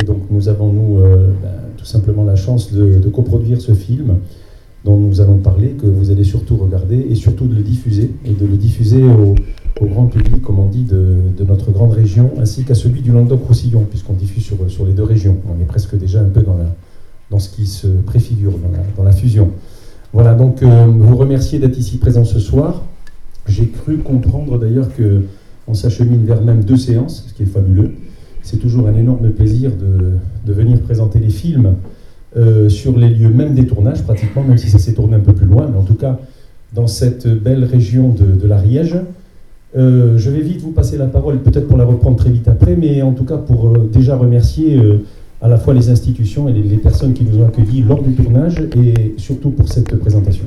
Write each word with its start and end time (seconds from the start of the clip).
Et 0.00 0.04
donc 0.04 0.18
nous 0.30 0.48
avons, 0.48 0.72
nous, 0.72 0.98
euh, 0.98 1.28
ben, 1.42 1.50
tout 1.76 1.84
simplement 1.84 2.24
la 2.24 2.36
chance 2.36 2.72
de, 2.72 3.08
coproduire 3.08 3.60
ce 3.60 3.74
film 3.74 4.16
dont 4.84 4.98
nous 4.98 5.20
allons 5.20 5.38
parler, 5.38 5.70
que 5.70 5.86
vous 5.86 6.10
allez 6.10 6.24
surtout 6.24 6.56
regarder 6.56 7.06
et 7.08 7.14
surtout 7.14 7.46
de 7.46 7.54
le 7.54 7.62
diffuser, 7.62 8.10
et 8.26 8.32
de 8.32 8.46
le 8.46 8.56
diffuser 8.56 9.02
au, 9.02 9.34
grand 9.86 10.06
public, 10.06 10.42
comme 10.42 10.58
on 10.58 10.66
dit, 10.66 10.84
de, 10.84 11.44
notre 11.46 11.70
grande 11.70 11.92
région, 11.92 12.32
ainsi 12.38 12.64
qu'à 12.64 12.74
celui 12.74 13.00
du 13.00 13.10
Languedoc-Roussillon, 13.10 13.86
puisqu'on 13.88 14.12
diffuse 14.12 14.44
sur, 14.44 14.56
sur, 14.68 14.84
les 14.84 14.92
deux 14.92 15.02
régions. 15.02 15.36
On 15.48 15.60
est 15.60 15.66
presque 15.66 15.96
déjà 15.96 16.20
un 16.20 16.28
peu 16.28 16.42
dans, 16.42 16.56
dans 17.30 17.38
ce 17.38 17.48
qui 17.48 17.66
se 17.66 17.86
préfigure, 17.86 18.52
dans 18.96 19.02
la, 19.02 19.12
fusion. 19.12 19.50
Voilà, 20.12 20.34
donc 20.34 20.62
euh, 20.62 20.86
vous 20.86 21.16
remercier 21.16 21.58
d'être 21.58 21.78
ici 21.78 21.98
présent 21.98 22.24
ce 22.24 22.38
soir. 22.38 22.82
J'ai 23.46 23.68
cru 23.68 23.98
comprendre 23.98 24.58
d'ailleurs 24.58 24.88
qu'on 24.94 25.74
s'achemine 25.74 26.24
vers 26.24 26.42
même 26.42 26.62
deux 26.62 26.76
séances, 26.76 27.24
ce 27.28 27.34
qui 27.34 27.42
est 27.42 27.46
fabuleux. 27.46 27.94
C'est 28.44 28.58
toujours 28.58 28.86
un 28.88 28.94
énorme 28.94 29.30
plaisir 29.30 29.70
de, 29.70 30.52
venir 30.52 30.78
présenter 30.80 31.18
les 31.18 31.30
films 31.30 31.74
euh, 32.36 32.68
sur 32.68 32.96
les 32.96 33.08
lieux 33.08 33.30
même 33.30 33.54
des 33.54 33.66
tournages, 33.66 34.02
pratiquement, 34.02 34.42
même 34.42 34.58
si 34.58 34.68
ça 34.68 34.78
s'est 34.78 34.92
tourné 34.92 35.16
un 35.16 35.20
peu 35.20 35.32
plus 35.32 35.46
loin, 35.46 35.66
mais 35.70 35.78
en 35.78 35.82
tout 35.82 35.94
cas 35.94 36.18
dans 36.74 36.86
cette 36.86 37.26
belle 37.26 37.64
région 37.64 38.10
de, 38.10 38.46
l'Ariège. 38.46 38.96
Euh, 39.76 40.18
je 40.18 40.30
vais 40.30 40.40
vite 40.40 40.60
vous 40.60 40.72
passer 40.72 40.98
la 40.98 41.06
parole, 41.06 41.38
peut-être 41.38 41.66
pour 41.66 41.78
la 41.78 41.84
reprendre 41.84 42.16
très 42.16 42.30
vite 42.30 42.46
après, 42.46 42.76
mais 42.76 43.00
en 43.00 43.12
tout 43.12 43.24
cas 43.24 43.38
pour 43.38 43.68
euh, 43.68 43.90
déjà 43.92 44.16
remercier 44.16 44.78
à 45.40 45.48
la 45.48 45.56
fois 45.56 45.72
les 45.72 45.88
institutions 45.88 46.48
et 46.48 46.52
les, 46.52 46.62
les 46.62 46.76
personnes 46.76 47.14
qui 47.14 47.24
nous 47.24 47.38
ont 47.38 47.46
accueillis 47.46 47.82
lors 47.82 48.02
du 48.02 48.12
tournage 48.14 48.60
et 48.76 49.14
surtout 49.16 49.50
pour 49.50 49.68
cette 49.68 49.96
présentation. 49.96 50.44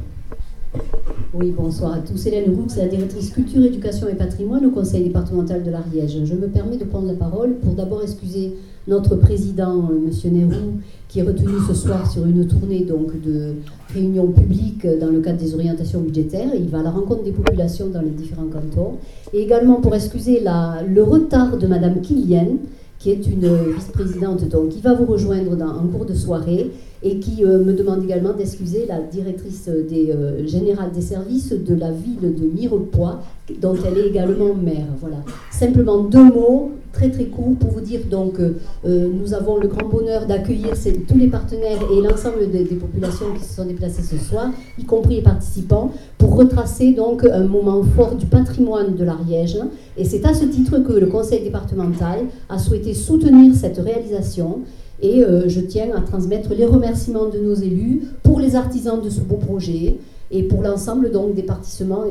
Oui, 1.34 1.54
bonsoir 1.55 1.94
à 1.94 1.99
tous. 1.99 2.26
Hélène 2.26 2.55
Roux, 2.55 2.66
la 2.77 2.88
directrice 2.88 3.31
culture, 3.31 3.63
éducation 3.63 4.08
et 4.08 4.16
patrimoine 4.16 4.66
au 4.66 4.72
conseil 4.72 5.03
départemental 5.03 5.63
de 5.63 5.70
l'Ariège. 5.70 6.17
Je 6.23 6.34
me 6.34 6.48
permets 6.48 6.77
de 6.77 6.86
prendre 6.86 7.08
la 7.08 7.13
parole 7.13 7.55
pour 7.62 7.73
d'abord 7.73 8.02
excuser 8.02 8.55
notre 8.88 9.16
président, 9.17 9.90
euh, 9.91 10.08
M. 10.08 10.34
Nehru, 10.34 10.62
qui 11.09 11.20
est 11.20 11.23
retenu 11.23 11.52
ce 11.67 11.73
soir 11.73 12.09
sur 12.09 12.26
une 12.26 12.48
tournée 12.48 12.86
donc, 12.86 13.22
de 13.22 13.55
réunions 13.94 14.31
publiques 14.31 14.88
dans 15.00 15.09
le 15.09 15.20
cadre 15.20 15.38
des 15.38 15.53
orientations 15.53 16.02
budgétaires. 16.02 16.50
Il 16.55 16.70
va 16.70 16.80
à 16.80 16.83
la 16.83 16.92
rencontre 16.92 17.23
des 17.23 17.33
populations 17.33 17.88
dans 17.88 18.02
les 18.02 18.09
différents 18.09 18.48
cantons. 18.48 18.95
Et 19.33 19.42
également 19.42 19.81
pour 19.81 19.94
excuser 19.94 20.42
le 20.42 21.03
retard 21.03 21.58
de 21.58 21.67
Mme 21.67 22.02
Kilian, 22.02 22.58
qui 23.00 23.11
est 23.11 23.28
une 23.28 23.73
vice-présidente, 23.75 24.48
donc 24.50 24.70
qui 24.70 24.81
va 24.81 24.94
vous 24.94 25.05
rejoindre 25.05 25.52
en 25.61 25.88
cours 25.88 26.05
de 26.05 26.16
soirée 26.16 26.72
et 27.03 27.20
qui 27.20 27.44
euh, 27.44 27.64
me 27.64 27.73
demande 27.73 28.03
également 28.03 28.34
d'excuser 28.34 28.86
la 28.88 29.00
directrice 29.00 29.70
des, 29.70 30.12
euh, 30.12 30.45
générale 30.48 30.92
des 30.92 31.02
services 31.02 31.52
de 31.52 31.76
la 31.76 31.92
ville 31.92 32.34
de 32.36 32.45
Mirepoix, 32.45 33.22
dont 33.62 33.76
elle 33.86 33.98
est 34.00 34.08
également 34.08 34.54
maire. 34.56 34.88
Voilà. 35.00 35.17
Simplement 35.52 36.00
deux 36.04 36.23
mots 36.23 36.72
très 36.92 37.09
très 37.12 37.26
courts 37.26 37.56
pour 37.59 37.70
vous 37.70 37.81
dire 37.81 38.02
donc 38.09 38.39
euh, 38.39 38.54
nous 38.84 39.34
avons 39.36 39.58
le 39.58 39.67
grand 39.67 39.88
bonheur 39.88 40.26
d'accueillir 40.26 40.73
tous 41.08 41.17
les 41.17 41.28
partenaires 41.28 41.80
et 41.95 42.02
l'ensemble 42.02 42.50
des, 42.50 42.64
populations 42.64 43.28
qui 43.38 43.44
se 43.44 43.56
sont 43.56 43.66
déplacées 43.66 44.02
ce 44.02 44.17
soir, 44.17 44.50
y 44.80 44.84
compris 44.84 45.16
les 45.16 45.22
participants, 45.22 45.92
pour 46.17 46.36
retracer 46.36 46.94
donc 46.94 47.23
un 47.23 47.44
moment 47.44 47.84
fort 47.84 48.16
du 48.16 48.26
patrimoine 48.26 48.95
de 48.95 49.04
l'Ariège. 49.04 49.58
Et 49.98 50.06
c'est 50.06 50.26
à 50.26 50.34
ce 50.34 50.45
titre 50.45 50.80
que 50.80 50.94
le 50.94 51.08
conseil 51.08 51.44
départemental 51.44 52.20
a 52.50 52.58
souhaité 52.58 52.94
soutenir 52.94 53.54
cette 53.54 53.78
réalisation 53.78 54.61
et 55.02 55.23
euh, 55.23 55.48
je 55.48 55.62
tiens 55.62 55.95
à 55.95 56.02
transmettre 56.02 56.53
les 56.53 56.66
remerciements 56.66 57.30
de 57.30 57.40
nos 57.40 57.53
élus 57.53 58.02
pour 58.23 58.40
les 58.40 58.56
artisans 58.56 59.02
de 59.02 59.09
ce 59.09 59.22
beau 59.22 59.36
projet 59.36 59.98
et 60.31 60.44
pour 60.44 60.62
l'ensemble 60.62 61.12
donc 61.12 61.36
des 61.36 61.44
participants, 61.44 62.06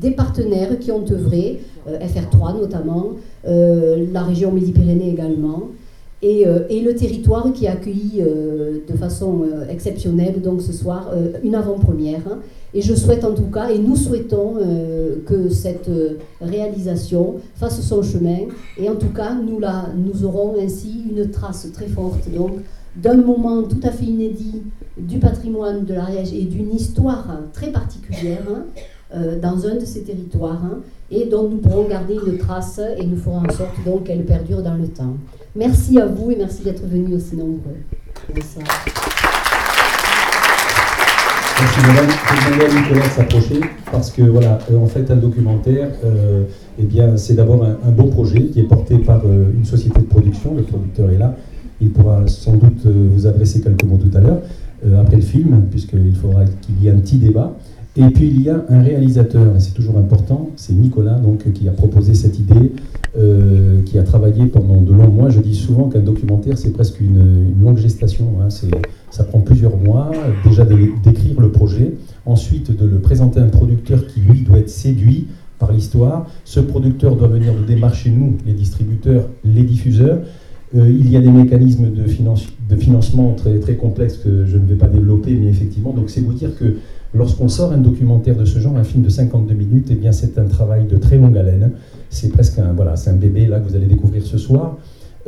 des 0.00 0.10
partenaires 0.10 0.78
qui 0.78 0.92
ont 0.92 1.04
œuvré, 1.10 1.60
euh, 1.88 1.98
FR3 1.98 2.60
notamment, 2.60 3.12
euh, 3.46 4.06
la 4.12 4.22
région 4.22 4.52
Midi-Pyrénées 4.52 5.10
également, 5.10 5.68
et, 6.22 6.44
et, 6.68 6.80
le 6.82 6.94
territoire 6.94 7.50
qui 7.52 7.66
a 7.66 7.72
accueilli 7.72 8.22
de 8.22 8.96
façon 8.96 9.42
exceptionnelle 9.70 10.42
donc 10.42 10.60
ce 10.60 10.72
soir 10.72 11.10
une 11.42 11.54
avant-première. 11.54 12.20
Hein. 12.30 12.40
Et 12.72 12.82
je 12.82 12.94
souhaite 12.94 13.24
en 13.24 13.34
tout 13.34 13.50
cas, 13.50 13.70
et 13.70 13.78
nous 13.78 13.96
souhaitons 13.96 14.54
euh, 14.58 15.16
que 15.26 15.48
cette 15.48 15.88
euh, 15.88 16.18
réalisation 16.40 17.36
fasse 17.56 17.80
son 17.80 18.02
chemin. 18.02 18.38
Et 18.78 18.88
en 18.88 18.94
tout 18.94 19.08
cas, 19.08 19.34
nous, 19.34 20.24
aurons 20.24 20.54
ainsi 20.60 21.04
une 21.10 21.30
trace 21.30 21.68
très 21.72 21.88
forte 21.88 22.30
donc 22.30 22.52
d'un 22.96 23.16
moment 23.16 23.62
tout 23.62 23.80
à 23.84 23.90
fait 23.90 24.04
inédit 24.04 24.62
du 24.98 25.18
patrimoine 25.18 25.84
de 25.84 25.94
l'Ariège 25.94 26.32
et 26.32 26.42
d'une 26.42 26.74
histoire 26.74 27.24
très 27.52 27.70
particulière 27.70 28.42
hein, 28.50 28.64
euh, 29.14 29.38
dans 29.38 29.64
un 29.66 29.76
de 29.76 29.84
ces 29.84 30.02
territoires 30.02 30.60
hein, 30.64 30.80
et 31.10 31.26
dont 31.26 31.48
nous 31.48 31.58
pourrons 31.58 31.88
garder 31.88 32.14
une 32.26 32.36
trace 32.36 32.80
et 32.98 33.06
nous 33.06 33.16
ferons 33.16 33.38
en 33.38 33.50
sorte 33.50 34.04
qu'elle 34.04 34.24
perdure 34.24 34.62
dans 34.62 34.74
le 34.74 34.88
temps. 34.88 35.16
Merci 35.56 35.98
à 35.98 36.06
vous 36.06 36.30
et 36.30 36.36
merci 36.36 36.62
d'être 36.62 36.86
venus 36.86 37.16
aussi 37.16 37.34
nombreux. 37.34 37.74
Bonsoir. 38.32 38.66
Merci 41.60 41.80
madame. 41.80 42.10
Je 42.36 42.54
vais 42.54 42.66
à 42.66 42.80
Nicolas 42.80 43.08
s'approcher 43.10 43.60
parce 43.90 44.12
que 44.12 44.22
voilà, 44.22 44.58
euh, 44.70 44.78
en 44.78 44.86
fait, 44.86 45.10
un 45.10 45.16
documentaire, 45.16 45.88
euh, 46.04 46.44
eh 46.78 46.84
bien, 46.84 47.16
c'est 47.16 47.34
d'abord 47.34 47.64
un, 47.64 47.90
beau 47.90 48.04
projet 48.04 48.44
qui 48.44 48.60
est 48.60 48.68
porté 48.68 48.98
par 48.98 49.22
euh, 49.26 49.50
une 49.52 49.64
société 49.64 49.98
de 50.00 50.06
production. 50.06 50.54
Le 50.54 50.62
producteur 50.62 51.10
est 51.10 51.18
là. 51.18 51.34
Il 51.80 51.90
pourra 51.90 52.28
sans 52.28 52.56
doute 52.56 52.86
vous 52.86 53.26
adresser 53.26 53.60
quelques 53.60 53.84
mots 53.84 53.98
tout 53.98 54.16
à 54.16 54.20
l'heure 54.20 54.42
après 55.00 55.16
le 55.16 55.22
film, 55.22 55.66
puisqu'il 55.70 56.14
faudra 56.14 56.44
qu'il 56.44 56.80
y 56.82 56.88
ait 56.88 56.90
un 56.90 56.98
petit 56.98 57.16
débat. 57.16 57.56
Et 57.96 58.04
puis 58.04 58.28
il 58.28 58.42
y 58.42 58.48
a 58.48 58.64
un 58.68 58.82
réalisateur, 58.82 59.56
et 59.56 59.60
c'est 59.60 59.74
toujours 59.74 59.98
important, 59.98 60.50
c'est 60.56 60.72
Nicolas 60.72 61.18
donc, 61.18 61.52
qui 61.52 61.68
a 61.68 61.72
proposé 61.72 62.14
cette 62.14 62.38
idée, 62.38 62.72
euh, 63.18 63.82
qui 63.82 63.98
a 63.98 64.04
travaillé 64.04 64.46
pendant 64.46 64.80
de 64.80 64.92
longs 64.92 65.10
mois. 65.10 65.30
Je 65.30 65.40
dis 65.40 65.56
souvent 65.56 65.88
qu'un 65.88 66.00
documentaire, 66.00 66.56
c'est 66.56 66.72
presque 66.72 67.00
une, 67.00 67.52
longue 67.60 67.78
gestation. 67.78 68.26
Hein. 68.40 68.48
Ça 69.10 69.24
prend 69.24 69.40
plusieurs 69.40 69.76
mois, 69.76 70.12
déjà 70.44 70.64
d'écrire 70.64 71.40
le 71.40 71.50
projet, 71.50 71.94
ensuite 72.26 72.76
de 72.76 72.86
le 72.86 73.00
présenter 73.00 73.40
à 73.40 73.42
un 73.42 73.48
producteur 73.48 74.06
qui, 74.06 74.20
lui, 74.20 74.42
doit 74.42 74.58
être 74.58 74.70
séduit 74.70 75.26
par 75.58 75.72
l'histoire. 75.72 76.28
Ce 76.44 76.60
producteur 76.60 77.16
doit 77.16 77.26
venir 77.26 77.52
nous 77.52 77.64
démarcher, 77.64 78.10
nous, 78.10 78.36
les 78.46 78.52
distributeurs, 78.52 79.28
les 79.44 79.64
diffuseurs. 79.64 80.20
Euh, 80.76 80.88
il 80.88 81.10
y 81.10 81.16
a 81.16 81.20
des 81.20 81.30
mécanismes 81.30 81.90
de, 81.90 82.04
de 82.04 82.76
financement 82.76 83.34
très, 83.34 83.58
très 83.58 83.74
complexes 83.74 84.18
que 84.18 84.46
je 84.46 84.56
ne 84.56 84.66
vais 84.66 84.76
pas 84.76 84.86
développer, 84.86 85.34
mais 85.34 85.48
effectivement, 85.48 85.92
donc 85.92 86.10
c'est 86.10 86.20
vous 86.20 86.32
dire 86.32 86.56
que 86.56 86.76
Lorsqu'on 87.12 87.48
sort 87.48 87.72
un 87.72 87.78
documentaire 87.78 88.36
de 88.36 88.44
ce 88.44 88.60
genre, 88.60 88.76
un 88.76 88.84
film 88.84 89.02
de 89.02 89.08
52 89.08 89.54
minutes, 89.54 89.88
eh 89.90 89.94
bien 89.94 90.12
c'est 90.12 90.38
un 90.38 90.44
travail 90.44 90.86
de 90.86 90.96
très 90.96 91.16
longue 91.16 91.36
haleine. 91.36 91.72
C'est 92.08 92.30
presque 92.30 92.58
un, 92.58 92.72
voilà, 92.72 92.94
un 93.06 93.12
bébé 93.14 93.46
là 93.46 93.58
que 93.58 93.68
vous 93.68 93.74
allez 93.74 93.86
découvrir 93.86 94.22
ce 94.22 94.38
soir. 94.38 94.78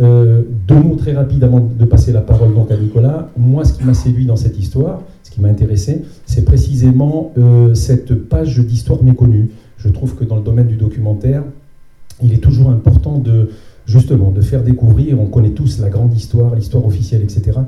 Euh, 0.00 0.42
deux 0.66 0.80
mots 0.80 0.96
très 0.96 1.12
rapides 1.12 1.44
avant 1.44 1.60
de 1.60 1.84
passer 1.84 2.12
la 2.12 2.20
parole 2.20 2.54
donc 2.54 2.70
à 2.70 2.76
Nicolas. 2.76 3.30
Moi, 3.36 3.64
ce 3.64 3.72
qui 3.72 3.84
m'a 3.84 3.94
séduit 3.94 4.26
dans 4.26 4.36
cette 4.36 4.58
histoire, 4.58 5.02
ce 5.22 5.30
qui 5.30 5.40
m'a 5.40 5.48
intéressé, 5.48 6.02
c'est 6.24 6.44
précisément 6.44 7.32
euh, 7.36 7.74
cette 7.74 8.14
page 8.14 8.58
d'histoire 8.60 9.02
méconnue. 9.02 9.50
Je 9.76 9.88
trouve 9.88 10.14
que 10.14 10.24
dans 10.24 10.36
le 10.36 10.42
domaine 10.42 10.68
du 10.68 10.76
documentaire, 10.76 11.42
il 12.22 12.32
est 12.32 12.38
toujours 12.38 12.70
important 12.70 13.18
de 13.18 13.50
justement 13.86 14.30
de 14.30 14.40
faire 14.40 14.62
découvrir. 14.62 15.20
On 15.20 15.26
connaît 15.26 15.50
tous 15.50 15.80
la 15.80 15.88
grande 15.88 16.14
histoire, 16.14 16.54
l'histoire 16.54 16.86
officielle, 16.86 17.22
etc. 17.22 17.58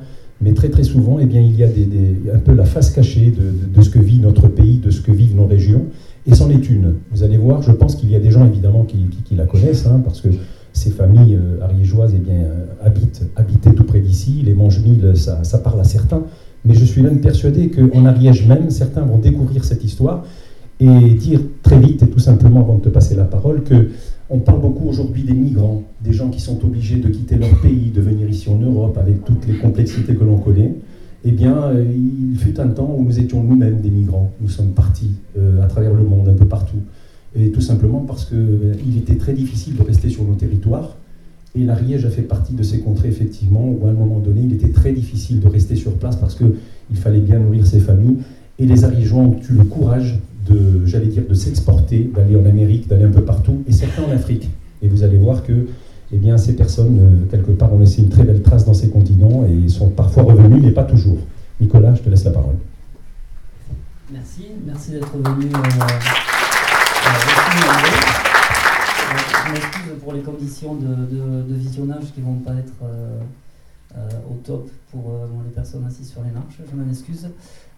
Mais 0.44 0.52
très 0.52 0.68
très 0.68 0.82
souvent, 0.82 1.18
eh 1.18 1.24
bien, 1.24 1.40
il 1.40 1.56
y 1.56 1.64
a 1.64 1.68
des, 1.68 1.88
un 2.32 2.38
peu 2.38 2.52
la 2.52 2.66
face 2.66 2.90
cachée 2.90 3.32
de, 3.32 3.82
ce 3.82 3.88
que 3.88 3.98
vit 3.98 4.20
notre 4.20 4.46
pays, 4.46 4.76
de 4.76 4.90
ce 4.90 5.00
que 5.00 5.10
vivent 5.10 5.34
nos 5.34 5.46
régions, 5.46 5.86
et 6.26 6.34
c'en 6.34 6.50
est 6.50 6.68
une. 6.68 6.96
Vous 7.12 7.22
allez 7.22 7.38
voir, 7.38 7.62
je 7.62 7.72
pense 7.72 7.96
qu'il 7.96 8.10
y 8.10 8.14
a 8.14 8.20
des 8.20 8.30
gens 8.30 8.46
évidemment 8.46 8.84
qui, 8.84 9.34
la 9.34 9.46
connaissent, 9.46 9.86
hein, 9.86 10.02
parce 10.04 10.20
que 10.20 10.28
ces 10.74 10.90
familles 10.90 11.36
euh, 11.36 11.64
ariégeoises 11.64 12.12
eh 12.14 12.18
bien, 12.18 12.34
euh, 12.34 12.66
habitent, 12.84 13.22
habitaient 13.36 13.72
tout 13.72 13.84
près 13.84 14.00
d'ici, 14.00 14.42
les 14.44 14.52
Mangemilles, 14.52 15.12
ça, 15.14 15.44
ça 15.44 15.58
parle 15.58 15.80
à 15.80 15.84
certains, 15.84 16.24
mais 16.66 16.74
je 16.74 16.84
suis 16.84 17.00
même 17.00 17.20
persuadé 17.20 17.70
qu'en 17.70 18.04
Ariège 18.04 18.46
même, 18.46 18.68
certains 18.68 19.02
vont 19.02 19.18
découvrir 19.18 19.64
cette 19.64 19.82
histoire 19.82 20.24
et 20.78 21.14
dire 21.14 21.40
très 21.62 21.78
vite, 21.78 22.02
et 22.02 22.08
tout 22.08 22.18
simplement 22.18 22.60
avant 22.60 22.76
de 22.76 22.82
te 22.82 22.88
passer 22.90 23.14
la 23.14 23.24
parole, 23.24 23.62
que 23.62 23.88
on 24.30 24.38
parle 24.38 24.60
beaucoup 24.60 24.88
aujourd'hui 24.88 25.22
des 25.22 25.34
migrants, 25.34 25.82
des 26.02 26.12
gens 26.12 26.30
qui 26.30 26.40
sont 26.40 26.64
obligés 26.64 26.96
de 26.96 27.08
quitter 27.08 27.36
leur 27.36 27.60
pays, 27.60 27.90
de 27.90 28.00
venir 28.00 28.28
ici 28.28 28.48
en 28.48 28.58
Europe 28.58 28.96
avec 28.98 29.24
toutes 29.24 29.46
les 29.46 29.58
complexités 29.58 30.14
que 30.14 30.24
l'on 30.24 30.38
connaît. 30.38 30.74
Eh 31.26 31.32
bien, 31.32 31.56
euh, 31.56 31.84
il 31.84 32.38
fut 32.38 32.58
un 32.60 32.68
temps 32.68 32.94
où 32.96 33.02
nous 33.02 33.18
étions 33.18 33.42
nous-mêmes 33.42 33.80
des 33.80 33.90
migrants. 33.90 34.30
Nous 34.40 34.48
sommes 34.48 34.72
partis 34.72 35.12
euh, 35.38 35.62
à 35.62 35.66
travers 35.66 35.94
le 35.94 36.02
monde, 36.02 36.28
un 36.28 36.34
peu 36.34 36.46
partout. 36.46 36.78
Et 37.36 37.50
tout 37.50 37.62
simplement 37.62 38.00
parce 38.00 38.26
qu'il 38.26 38.36
euh, 38.38 38.98
était 38.98 39.16
très 39.16 39.32
difficile 39.32 39.76
de 39.76 39.82
rester 39.82 40.08
sur 40.08 40.24
nos 40.24 40.34
territoires. 40.34 40.96
Et 41.56 41.64
l'Ariège 41.64 42.04
a 42.04 42.10
fait 42.10 42.22
partie 42.22 42.54
de 42.54 42.62
ces 42.62 42.80
contrées, 42.80 43.08
effectivement, 43.08 43.64
où 43.66 43.86
à 43.86 43.90
un 43.90 43.94
moment 43.94 44.18
donné, 44.18 44.42
il 44.42 44.52
était 44.52 44.70
très 44.70 44.92
difficile 44.92 45.40
de 45.40 45.48
rester 45.48 45.76
sur 45.76 45.92
place 45.92 46.16
parce 46.16 46.34
qu'il 46.34 46.96
fallait 46.96 47.20
bien 47.20 47.38
nourrir 47.38 47.66
ses 47.66 47.80
familles. 47.80 48.18
Et 48.58 48.66
les 48.66 48.84
Ariégeois 48.84 49.20
ont 49.20 49.36
eu 49.50 49.54
le 49.54 49.64
courage 49.64 50.18
de, 50.48 50.84
j'allais 50.86 51.06
dire, 51.06 51.22
de 51.28 51.34
s'exporter, 51.34 52.10
d'aller 52.14 52.36
en 52.36 52.44
Amérique, 52.44 52.88
d'aller 52.88 53.04
un 53.04 53.10
peu 53.10 53.22
partout, 53.22 53.62
et 53.66 53.72
certains 53.72 54.02
en 54.02 54.10
Afrique. 54.10 54.50
Et 54.82 54.88
vous 54.88 55.02
allez 55.02 55.16
voir 55.16 55.42
que 55.42 55.66
eh 56.12 56.16
bien, 56.16 56.38
ces 56.38 56.54
personnes, 56.54 56.98
euh, 57.00 57.30
quelque 57.30 57.50
part, 57.50 57.72
ont 57.72 57.78
laissé 57.78 58.02
une 58.02 58.08
très 58.08 58.22
belle 58.22 58.42
trace 58.42 58.64
dans 58.64 58.74
ces 58.74 58.88
continents 58.88 59.44
et 59.46 59.68
sont 59.68 59.88
parfois 59.88 60.22
revenus, 60.22 60.62
mais 60.62 60.70
pas 60.70 60.84
toujours. 60.84 61.18
Nicolas, 61.60 61.94
je 61.94 62.02
te 62.02 62.10
laisse 62.10 62.24
la 62.24 62.30
parole. 62.30 62.54
Merci, 64.12 64.42
merci 64.64 64.92
d'être 64.92 65.10
venu. 65.16 65.46
Euh, 65.46 65.58
euh, 65.58 65.88
je 69.46 69.52
m'excuse 69.52 69.92
pour 70.02 70.12
les 70.12 70.20
conditions 70.20 70.74
de, 70.76 71.54
visionnage 71.54 72.12
qui 72.14 72.20
vont 72.20 72.34
pas 72.36 72.52
être 72.52 72.74
top 74.44 74.70
pour 74.90 75.12
les 75.44 75.50
personnes 75.50 75.84
assises 75.84 76.10
sur 76.10 76.22
les 76.22 76.30
marches, 76.30 76.60
je 76.70 76.76
m'en 76.76 76.88
excuse. 76.88 77.28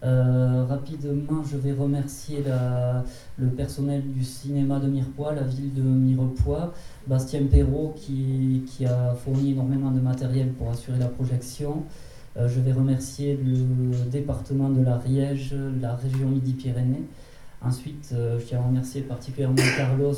rapidement, 0.01 1.43
je 1.43 1.57
vais 1.57 1.71
remercier 1.71 2.43
le 3.37 3.47
personnel 3.49 4.03
du 4.05 4.23
cinéma 4.23 4.79
de 4.79 4.87
Mirepoix, 4.87 5.33
la 5.33 5.43
ville 5.43 5.73
de 5.73 5.81
Mirepoix, 5.81 6.73
Bastien 7.07 7.45
Perrault 7.49 7.93
qui, 7.95 8.63
qui, 8.67 8.85
a 8.85 9.15
fourni 9.15 9.51
énormément 9.51 9.91
de 9.91 9.99
matériel 9.99 10.53
pour 10.53 10.69
assurer 10.69 10.99
la 10.99 11.07
projection. 11.07 11.83
je 12.35 12.59
vais 12.59 12.73
remercier 12.73 13.37
le 13.37 14.09
département 14.09 14.69
de 14.69 14.83
l'Ariège, 14.83 15.55
la 15.81 15.95
région 15.95 16.27
Midi-Pyrénées, 16.29 17.05
Ensuite, 17.61 18.11
euh, 18.13 18.39
je 18.39 18.45
tiens 18.45 18.59
à 18.59 18.63
remercier 18.63 19.01
particulièrement 19.01 19.55
Carlos 19.75 20.13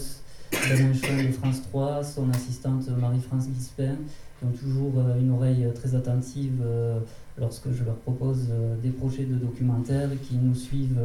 Beninchon 0.51 1.23
de 1.27 1.31
France 1.31 1.61
3, 1.69 2.03
son 2.03 2.29
assistante 2.31 2.87
Marie-France 2.89 3.47
Guispin, 3.49 3.95
qui 4.39 4.45
ont 4.45 4.51
toujours 4.51 4.93
euh, 4.97 5.19
une 5.19 5.31
oreille 5.31 5.67
très 5.75 5.95
attentive 5.95 6.61
euh, 6.63 6.99
lorsque 7.37 7.71
je 7.71 7.83
leur 7.83 7.95
propose 7.95 8.47
des 8.81 8.89
projets 8.89 9.23
de 9.23 9.35
documentaires, 9.35 10.09
qui 10.27 10.35
nous 10.35 10.55
suivent 10.55 10.99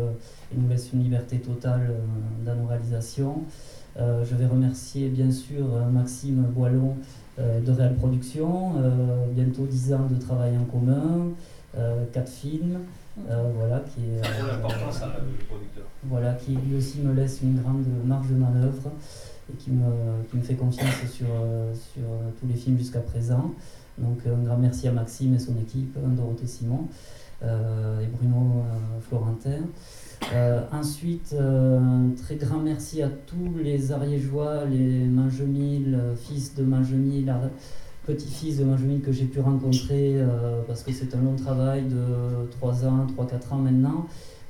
et 0.52 0.58
nous 0.58 0.68
laissent 0.68 0.92
une 0.92 1.02
liberté 1.02 1.38
totale 1.38 1.94
dans 2.44 2.56
nos 2.56 2.66
réalisations. 2.66 3.44
je 3.96 4.34
vais 4.34 4.46
remercier 4.46 5.08
bien 5.10 5.30
sûr 5.30 5.64
Maxime 5.92 6.42
Boilon 6.42 6.96
de 7.38 7.70
Réal 7.70 7.94
Production, 7.94 8.72
bientôt 9.30 9.64
10 9.64 9.92
ans 9.92 10.08
de 10.10 10.20
travail 10.20 10.58
en 10.58 10.64
commun, 10.64 11.28
4 12.12 12.28
films. 12.28 12.80
Euh, 13.30 13.50
voilà, 13.54 13.80
qui 13.80 14.00
est, 14.00 14.26
euh, 14.26 14.68
Voilà, 16.04 16.32
qui 16.34 16.56
lui 16.56 16.76
aussi 16.76 16.98
me 16.98 17.14
laisse 17.14 17.40
une 17.42 17.60
grande 17.60 17.84
marge 18.04 18.28
de 18.28 18.34
manœuvre 18.34 18.90
et 19.52 19.56
qui 19.56 19.70
me, 19.70 19.84
qui 20.30 20.36
me 20.36 20.42
fait 20.42 20.54
confiance 20.54 20.94
sur, 21.12 21.26
sur 21.74 22.04
tous 22.40 22.46
les 22.46 22.54
films 22.54 22.78
jusqu'à 22.78 23.00
présent. 23.00 23.52
Donc 23.98 24.18
un 24.26 24.42
grand 24.42 24.56
merci 24.56 24.88
à 24.88 24.92
Maxime 24.92 25.34
et 25.34 25.38
son 25.38 25.56
équipe, 25.58 25.96
Dorothée 26.16 26.46
Simon 26.46 26.88
et 27.42 28.06
Bruno 28.16 28.64
Florentin. 29.02 29.64
ensuite, 30.72 31.34
un 31.38 32.10
très 32.16 32.36
grand 32.36 32.58
merci 32.58 33.02
à 33.02 33.08
tous 33.08 33.54
les 33.62 33.92
Ariégeois, 33.92 34.64
les 34.64 35.04
Mangemil, 35.04 35.98
fils 36.16 36.54
de 36.54 36.64
Mangemil, 36.64 37.32
petit-fils 38.06 38.58
de 38.58 38.64
Benjamin 38.64 38.98
que 39.00 39.12
j'ai 39.12 39.24
pu 39.24 39.40
rencontrer 39.40 40.14
euh, 40.16 40.60
parce 40.66 40.82
que 40.82 40.92
c'est 40.92 41.14
un 41.14 41.22
long 41.22 41.36
travail 41.36 41.84
de 41.84 42.48
3 42.50 42.84
ans, 42.84 43.06
3-4 43.16 43.54
ans 43.54 43.58
maintenant. 43.58 44.06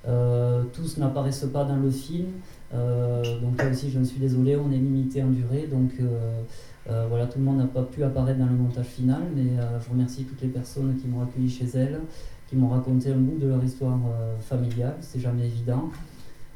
Euh, 0.06 0.65
tous 0.73 0.99
n'apparaissent 0.99 1.47
pas 1.53 1.65
dans 1.65 1.77
le 1.77 1.91
film. 1.91 2.27
Euh, 2.75 3.23
donc 3.41 3.62
là 3.62 3.71
aussi, 3.71 3.91
je 3.91 3.99
me 3.99 4.05
suis 4.05 4.21
désolé, 4.21 4.56
on 4.56 4.71
est 4.71 4.77
limité 4.77 5.23
en 5.23 5.31
durée. 5.31 5.69
Donc 5.71 5.93
voilà, 7.09 7.27
tout 7.27 7.39
le 7.39 7.45
monde 7.45 7.59
n'a 7.59 7.67
pas 7.67 7.83
pu 7.83 8.03
apparaître 8.05 8.39
dans 8.39 8.47
le 8.47 8.56
montage 8.56 8.87
final, 8.87 9.23
mais 9.35 9.56
je 9.83 9.91
remercie 9.91 10.25
toutes 10.25 10.43
les 10.43 10.49
personnes 10.49 10.97
qui 11.01 11.09
m'ont 11.09 11.23
accueilli 11.23 11.49
chez 11.49 11.67
elles, 11.75 12.01
qui 12.49 12.56
m'ont 12.56 12.69
raconté 12.69 13.11
un 13.11 13.17
bout 13.17 13.39
de 13.39 13.49
leur 13.49 13.62
histoire 13.65 13.99
familiale. 14.41 14.97
C'est 15.01 15.21
jamais 15.21 15.47
évident. 15.47 15.91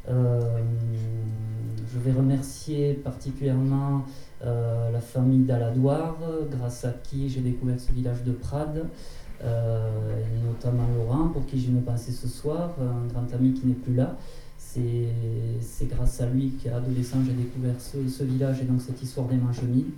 je 0.07 1.99
vais 1.99 2.13
remercier 2.13 2.95
particulièrement 2.95 4.05
euh, 4.45 4.93
la 4.93 5.01
famille 5.01 5.45
d'Aladoire, 5.45 6.17
grâce 6.51 6.85
à 6.85 6.93
qui 6.93 7.29
j'ai 7.29 7.41
découvert 7.41 7.81
ce 7.81 7.91
village 7.91 8.23
de 8.23 8.31
Prades, 8.31 8.79
euh, 8.79 9.28
notamment 9.43 10.87
Laurent, 10.97 11.29
pour 11.29 11.47
qui 11.47 11.61
j'ai 11.61 11.71
me 11.71 11.81
pensé 11.81 12.13
ce 12.13 12.29
soir, 12.29 12.75
un 12.81 13.07
grand 13.13 13.33
ami 13.35 13.53
qui 13.53 13.67
n'est 13.67 13.75
plus 13.75 13.95
là. 13.95 14.17
C'est 14.57 15.89
grâce 15.89 16.21
à 16.21 16.27
lui 16.27 16.53
qu'à 16.63 16.77
adolescent 16.77 17.19
j'ai 17.25 17.33
découvert 17.33 17.75
ce, 17.79 18.25
village 18.25 18.61
et 18.61 18.65
donc 18.65 18.81
cette 18.81 19.03
histoire 19.03 19.27
des 19.29 19.37
Manchemilles. 19.37 19.93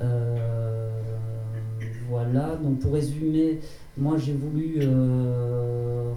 Euh, 0.00 0.90
voilà, 2.08 2.56
donc 2.56 2.80
pour 2.80 2.94
résumer, 2.94 3.60
moi 3.96 4.16
j'ai 4.18 4.32
voulu 4.32 4.80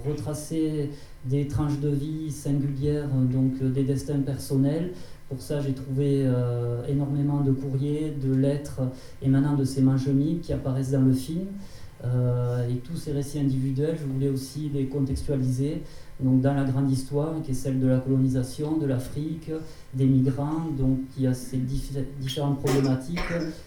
retracer 0.05 0.89
des 1.25 1.47
tranches 1.47 1.79
de 1.79 1.89
vie 1.89 2.31
singulières, 2.31 3.09
donc 3.09 3.61
des 3.61 3.83
destins 3.83 4.19
personnels, 4.19 4.91
pour 5.29 5.41
ça, 5.41 5.59
j'ai 5.59 5.73
trouvé 5.73 6.21
euh, 6.23 6.85
énormément 6.87 7.41
de 7.41 7.51
courriers, 7.51 8.13
de 8.23 8.33
lettres 8.35 8.81
émanant 9.23 9.55
de 9.55 9.63
ces 9.63 9.81
manchemis 9.81 10.39
qui 10.39 10.53
apparaissent 10.53 10.91
dans 10.91 11.01
le 11.01 11.13
film. 11.13 11.47
Euh, 12.03 12.68
et 12.69 12.75
tous 12.77 12.97
ces 12.97 13.13
récits 13.13 13.39
individuels, 13.39 13.97
je 14.00 14.06
voulais 14.06 14.30
aussi 14.30 14.69
les 14.74 14.86
contextualiser 14.86 15.81
donc 16.19 16.39
dans 16.42 16.53
la 16.53 16.63
grande 16.63 16.89
histoire 16.89 17.42
qui 17.44 17.51
est 17.51 17.56
celle 17.56 17.80
de 17.80 17.88
la 17.88 18.00
colonisation, 18.00 18.77
de 18.77 18.86
l'Afrique, 18.86 19.51
des 19.94 20.06
migrants. 20.06 20.65
Donc 20.77 21.00
il 21.18 21.24
y 21.24 21.27
a 21.27 21.33
ces 21.33 21.57
différentes 21.57 22.62
problématiques, 22.62 23.19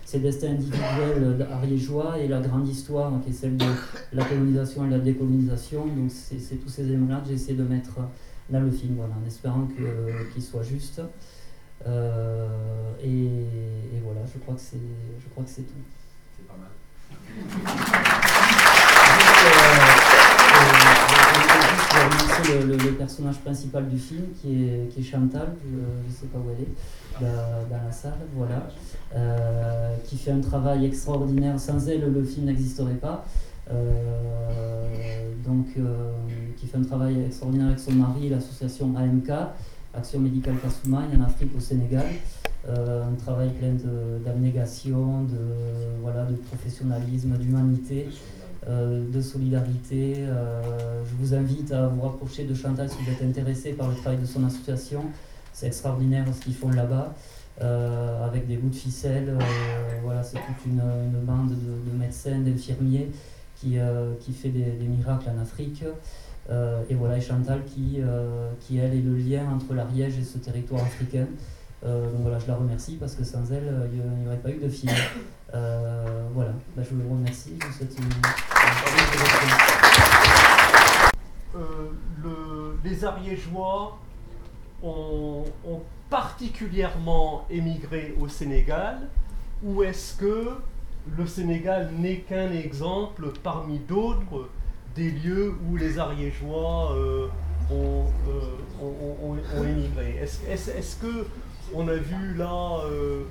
ces 0.05 0.21
destins 0.21 0.51
individuels 0.51 1.47
ariégeois 1.53 2.19
et 2.19 2.29
la 2.29 2.41
grande 2.41 2.69
histoire 2.69 3.13
qui 3.23 3.31
est 3.31 3.35
celle 3.35 3.57
de 3.57 3.67
la 4.13 4.25
colonisation 4.25 4.87
et 4.87 4.91
la 4.91 4.99
décolonisation. 4.99 5.87
Donc 5.87 6.11
c'est 6.11 6.57
tous 6.57 6.69
ces 6.69 6.85
éléments-là 6.87 7.21
que 7.21 7.29
j'ai 7.29 7.35
essayé 7.35 7.55
de 7.55 7.65
mettre 7.65 7.99
dans 8.49 8.61
le 8.61 8.71
film, 8.71 8.95
voilà, 8.97 9.15
en 9.23 9.27
espérant 9.27 9.69
qu'il 10.33 10.43
soit 10.43 10.63
juste. 10.63 11.03
Euh, 11.87 12.49
et, 13.03 14.01
voilà, 14.03 14.21
que 14.23 14.29
c'est, 14.57 14.79
je 15.21 15.29
crois 15.29 15.45
que 15.45 15.51
c'est 15.51 15.63
tout. 15.63 15.98
Personnage 23.09 23.39
principal 23.39 23.89
du 23.89 23.99
film 23.99 24.25
qui 24.39 24.65
est, 24.65 24.89
qui 24.91 25.01
est 25.01 25.03
Chantal, 25.03 25.49
je 25.65 25.77
ne 25.79 26.13
sais 26.13 26.27
pas 26.27 26.39
où 26.39 26.51
elle 26.55 26.65
est, 26.65 27.71
dans, 27.71 27.83
la 27.87 27.91
salle, 27.91 28.21
voilà, 28.35 28.69
euh, 29.17 29.97
qui 30.05 30.19
fait 30.19 30.31
un 30.31 30.43
travail 30.43 30.85
extraordinaire. 30.85 31.59
Sans 31.59 31.89
elle, 31.89 32.13
le 32.13 32.23
film 32.23 32.45
n'existerait 32.47 33.01
pas. 33.01 33.25
Euh, 33.71 35.31
donc, 35.47 35.69
qui 36.59 36.67
fait 36.67 36.77
un 36.77 36.83
travail 36.83 37.25
extraordinaire 37.25 37.69
avec 37.69 37.81
son 37.81 37.93
mari, 37.93 38.29
l'association 38.29 38.95
AMK. 38.95 39.31
Action 39.95 40.21
médicale 40.21 40.57
Kasumai 40.63 41.07
en 41.17 41.25
Afrique, 41.25 41.53
au 41.57 41.61
Sénégal. 41.61 42.05
Euh, 42.69 43.09
un 43.09 43.15
travail 43.15 43.49
plein 43.51 43.73
d'abnégation, 44.25 45.23
de, 45.25 45.39
voilà, 46.03 46.25
de 46.25 46.35
professionnalisme, 46.35 47.39
d'humanité, 47.39 48.07
euh, 48.09 48.48
de 48.69 49.21
solidarité. 49.21 50.17
Euh, 50.19 51.03
je 51.05 51.15
vous 51.17 51.35
invite 51.35 51.73
à 51.73 51.89
vous 51.89 52.03
rapprocher 52.03 52.45
de 52.45 52.55
Chantal 52.55 52.89
si 52.89 52.97
vous 53.03 53.11
êtes 53.11 53.23
intéressé 53.23 53.73
par 53.73 53.89
le 53.89 53.95
travail 53.95 54.19
de 54.19 54.27
son 54.27 54.45
association. 54.45 55.05
C'est 55.53 55.67
extraordinaire 55.67 56.25
ce 56.35 56.45
qu'ils 56.45 56.55
font 56.55 56.71
là-bas. 56.71 57.15
avec 57.61 58.47
des 58.47 58.57
bouts 58.57 58.69
de 58.69 58.75
ficelle. 58.75 59.37
voilà, 60.05 60.23
c'est 60.23 60.39
toute 60.39 60.67
une, 60.67 60.81
bande 61.25 61.51
de, 61.51 61.99
médecins, 61.99 62.39
d'infirmiers 62.39 63.11
qui, 63.57 63.79
qui 64.21 64.33
fait 64.33 64.51
des, 64.51 64.87
miracles 64.87 65.31
en 65.37 65.43
Afrique. 65.43 65.83
Euh, 66.51 66.83
et 66.89 66.95
voilà, 66.95 67.19
et 67.19 67.21
Chantal 67.21 67.63
qui, 67.65 67.97
euh, 67.99 68.51
qui, 68.61 68.79
elle, 68.79 68.95
est 68.95 69.03
le 69.03 69.17
lien 69.17 69.45
entre 69.55 69.75
l'Ariège 69.75 70.19
et 70.19 70.25
ce 70.25 70.39
territoire 70.39 70.83
africain. 70.83 71.27
Euh, 71.85 72.11
donc 72.11 72.23
voilà, 72.23 72.39
je 72.39 72.47
la 72.47 72.57
remercie 72.57 72.97
parce 72.99 73.15
que 73.15 73.25
sans 73.25 73.53
elle, 73.53 73.73
il 73.93 74.21
n'y 74.21 74.27
aurait 74.27 74.39
pas 74.39 74.51
eu 74.51 74.59
de 74.59 74.69
film. 74.69 74.93
voilà, 75.53 76.53
bah, 76.77 76.83
je 76.89 76.95
vous 76.95 77.11
remercie. 77.11 77.59
Le, 82.23 82.79
les 82.85 83.05
Ariégeois 83.05 83.99
ont, 84.83 85.45
particulièrement 86.11 87.45
émigré 87.51 88.15
au 88.19 88.29
Sénégal 88.29 89.09
ou 89.63 89.83
est-ce 89.83 90.17
que 90.17 90.53
le 91.17 91.27
Sénégal 91.27 91.91
n'est 91.99 92.21
qu'un 92.21 92.51
exemple 92.53 93.31
parmi 93.43 93.79
d'autres 93.79 94.49
des 94.95 95.11
lieux 95.11 95.55
où 95.69 95.77
les 95.77 95.99
Ariégeois 95.99 96.93
euh, 96.95 97.27
ont, 97.71 98.07
euh, 98.29 99.37
ont, 99.61 99.65
émigré? 99.65 100.19
Est-ce 100.23 100.97
que 100.97 101.27
on 101.75 101.87
a 101.89 101.95
vu 101.97 102.35
là 102.35 102.81
euh, 102.87 103.25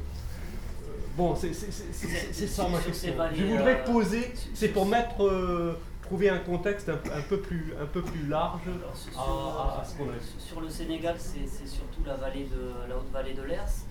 Bon, 1.18 1.36
c'est 1.36 1.54
ça 1.54 2.68
ma 2.70 2.80
question. 2.80 3.14
Je 3.34 3.44
voudrais 3.44 3.84
poser, 3.84 4.34
c'est 4.54 4.70
pour 4.70 4.86
mettre, 4.86 5.78
trouver 6.04 6.30
un 6.30 6.40
contexte 6.40 6.90
un, 6.90 7.22
peu, 7.28 7.40
plus, 7.40 7.74
un 7.82 7.86
peu 7.88 8.02
plus 8.02 8.28
large 8.28 8.62
sur, 8.94 9.20
à, 9.20 9.84
ce 9.84 9.96
qu'on 9.96 10.10
a 10.10 10.14
Sur 10.38 10.62
le 10.62 10.70
Sénégal, 10.70 11.16
c'est 11.18 11.68
surtout 11.68 12.02
la 12.06 12.16
vallée 12.16 12.46
de 12.46 12.88
la 12.88 12.96
haute 12.96 13.12
vallée 13.12 13.34
de 13.34 13.42
l'Ers 13.42 13.84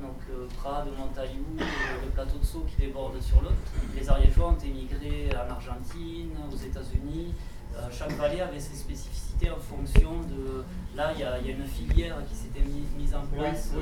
donc 0.00 0.16
euh, 0.30 0.46
Prades, 0.56 0.88
Montaillou, 0.96 1.44
le 1.58 2.10
plateau 2.10 2.38
de 2.38 2.44
Sceaux 2.44 2.64
qui 2.68 2.76
déborde 2.86 3.20
sur 3.20 3.42
l'autre. 3.42 3.54
Les 3.96 4.08
Ariégeois 4.08 4.50
ont 4.50 4.64
émigré 4.64 5.28
en 5.34 5.50
Argentine, 5.50 6.30
aux 6.52 6.56
États-Unis. 6.56 7.34
Euh, 7.74 7.80
chaque 7.90 8.12
vallée 8.12 8.40
avait 8.40 8.60
ses 8.60 8.76
spécificités 8.76 9.50
en 9.50 9.58
fonction 9.58 10.20
de. 10.22 10.64
Là, 10.96 11.12
il 11.14 11.20
y, 11.20 11.24
a 11.24 11.38
une 11.38 11.66
filière 11.66 12.16
qui 12.28 12.34
s'était 12.34 12.64
mise 12.96 13.14
en 13.14 13.22
place 13.26 13.72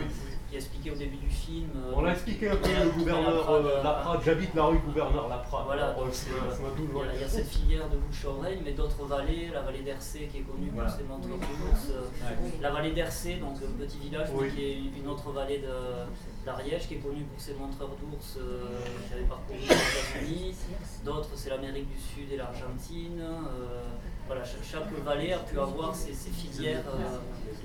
qui 0.57 0.65
expliqué 0.65 0.91
au 0.91 0.95
début 0.95 1.17
du 1.17 1.29
film. 1.29 1.71
Euh, 1.77 1.93
On 1.95 2.03
l'a 2.03 2.13
expliqué 2.13 2.49
un 2.49 2.57
peu 2.57 2.69
le 2.69 2.91
gouverneur 2.91 3.51
euh, 3.51 3.83
Laprade. 3.83 4.21
J'habite 4.25 4.55
la 4.55 4.65
rue 4.65 4.79
gouverneur 4.79 5.29
Laprade. 5.29 5.65
Voilà, 5.67 5.93
donc 5.93 6.07
euh, 6.07 7.13
il 7.15 7.21
y, 7.21 7.25
a 7.25 7.29
cette 7.29 7.49
filière 7.49 7.89
de 7.89 7.97
bouche 7.97 8.25
oreille, 8.25 8.61
mais 8.65 8.73
d'autres 8.73 9.05
vallées, 9.05 9.51
la 9.53 9.63
vallée 9.63 9.83
d'Hercé 9.83 10.29
qui 10.33 10.39
est 10.39 10.43
connue 10.43 10.69
pour 10.69 10.89
ses 10.89 11.05
montres 11.05 11.29
de 11.29 12.63
La 12.63 12.71
vallée 12.71 12.93
d'Hercé, 12.93 13.35
donc 13.37 13.57
un 13.57 13.79
petit 13.79 13.99
village, 13.99 14.29
qui 14.55 14.65
est 14.65 14.79
une 14.99 15.09
autre 15.09 15.31
vallée 15.31 15.59
de 15.59 15.69
l'Ariège 16.47 16.87
qui 16.87 16.95
est 16.95 16.99
connu 16.99 17.23
pour 17.25 17.41
ses 17.41 17.55
montreurs 17.55 17.91
d'ours 18.01 18.39
qui 19.07 19.13
avaient 19.13 19.25
parcouru 19.25 19.59
les 19.59 19.65
États-Unis. 19.67 20.55
D'autres, 21.05 21.31
c'est 21.35 21.51
l'Amérique 21.51 21.89
du 21.89 21.99
Sud 21.99 22.33
et 22.33 22.37
l'Argentine. 22.37 23.21
voilà, 24.27 24.43
chaque, 24.45 24.93
vallée 25.05 25.33
a 25.33 25.41
pu 25.41 25.59
avoir 25.59 25.95
ses, 25.95 26.13
filières. 26.13 26.85